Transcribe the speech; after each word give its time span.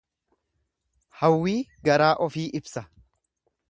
Hawwii 1.21 1.55
garaa 1.91 2.11
ofii 2.29 2.51
ibsa. 2.63 2.87